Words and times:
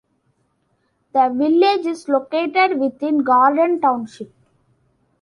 The 1.13 1.29
village 1.31 1.85
is 1.85 2.09
located 2.09 2.79
within 2.79 3.19
Garden 3.19 3.79
Township. 3.79 4.33